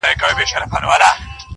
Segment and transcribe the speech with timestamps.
[0.03, 1.47] پر مردارو وي راټول پر لویو لارو!